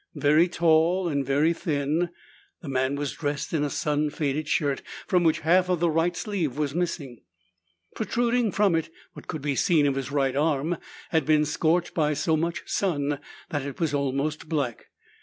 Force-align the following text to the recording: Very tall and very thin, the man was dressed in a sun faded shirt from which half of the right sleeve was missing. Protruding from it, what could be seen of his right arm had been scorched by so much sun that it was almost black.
Very 0.15 0.47
tall 0.47 1.07
and 1.07 1.23
very 1.23 1.53
thin, 1.53 2.09
the 2.63 2.67
man 2.67 2.95
was 2.95 3.11
dressed 3.11 3.53
in 3.53 3.63
a 3.63 3.69
sun 3.69 4.09
faded 4.09 4.47
shirt 4.47 4.81
from 5.05 5.23
which 5.23 5.41
half 5.41 5.69
of 5.69 5.79
the 5.79 5.91
right 5.91 6.15
sleeve 6.17 6.57
was 6.57 6.73
missing. 6.73 7.21
Protruding 7.93 8.51
from 8.51 8.73
it, 8.73 8.89
what 9.13 9.27
could 9.27 9.43
be 9.43 9.55
seen 9.55 9.85
of 9.85 9.93
his 9.93 10.11
right 10.11 10.35
arm 10.35 10.77
had 11.11 11.23
been 11.23 11.45
scorched 11.45 11.93
by 11.93 12.15
so 12.15 12.35
much 12.35 12.63
sun 12.65 13.19
that 13.51 13.61
it 13.61 13.79
was 13.79 13.93
almost 13.93 14.49
black. 14.49 14.87